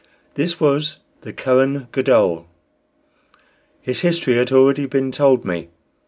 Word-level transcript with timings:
This 0.33 0.59
was 0.59 0.99
the 1.21 1.31
Kohen 1.31 1.87
Gadol. 1.91 2.47
His 3.83 3.99
history 3.99 4.33
had 4.33 4.51
already 4.51 4.87
been 4.87 5.11
told 5.11 5.45
me. 5.45 5.69